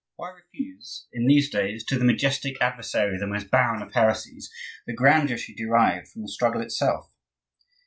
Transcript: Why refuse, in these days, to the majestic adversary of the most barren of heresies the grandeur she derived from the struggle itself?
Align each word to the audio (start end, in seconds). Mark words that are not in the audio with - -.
Why 0.15 0.31
refuse, 0.31 1.05
in 1.13 1.27
these 1.27 1.51
days, 1.51 1.83
to 1.85 1.95
the 1.99 2.03
majestic 2.03 2.59
adversary 2.59 3.13
of 3.13 3.19
the 3.19 3.27
most 3.27 3.51
barren 3.51 3.83
of 3.83 3.93
heresies 3.93 4.49
the 4.87 4.93
grandeur 4.95 5.37
she 5.37 5.53
derived 5.53 6.07
from 6.07 6.23
the 6.23 6.27
struggle 6.27 6.61
itself? 6.61 7.11